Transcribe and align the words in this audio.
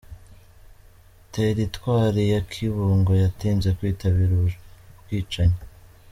Teritwari 1.33 2.21
ya 2.33 2.41
Kibungo 2.51 3.11
yatinze 3.23 3.69
kwitabira 3.77 4.33
ubwicanyi. 4.41 5.59